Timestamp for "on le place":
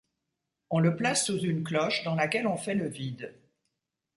0.71-1.27